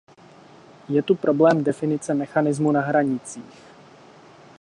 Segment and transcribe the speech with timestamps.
[0.89, 3.61] Je tu problém definice mechanismu na hranicích.